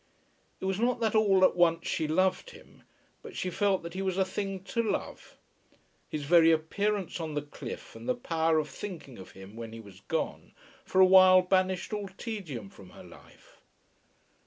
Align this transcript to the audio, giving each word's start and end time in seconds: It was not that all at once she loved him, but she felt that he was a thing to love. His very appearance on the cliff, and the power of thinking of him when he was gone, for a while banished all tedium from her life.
It 0.59 0.65
was 0.65 0.79
not 0.79 0.99
that 1.01 1.13
all 1.13 1.45
at 1.45 1.55
once 1.55 1.85
she 1.87 2.07
loved 2.07 2.49
him, 2.49 2.81
but 3.21 3.37
she 3.37 3.51
felt 3.51 3.83
that 3.83 3.93
he 3.93 4.01
was 4.01 4.17
a 4.17 4.25
thing 4.25 4.63
to 4.63 4.81
love. 4.81 5.37
His 6.09 6.23
very 6.23 6.51
appearance 6.51 7.19
on 7.19 7.35
the 7.35 7.43
cliff, 7.43 7.95
and 7.95 8.09
the 8.09 8.15
power 8.15 8.57
of 8.57 8.67
thinking 8.67 9.19
of 9.19 9.33
him 9.33 9.55
when 9.55 9.73
he 9.73 9.79
was 9.79 9.99
gone, 9.99 10.53
for 10.85 11.01
a 11.01 11.05
while 11.05 11.43
banished 11.43 11.93
all 11.93 12.07
tedium 12.17 12.71
from 12.71 12.89
her 12.89 13.03
life. 13.03 13.61